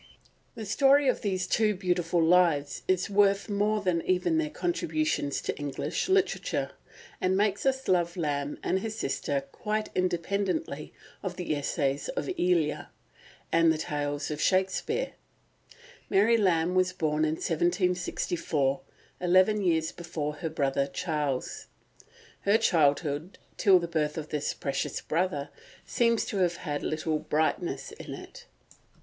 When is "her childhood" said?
22.39-23.37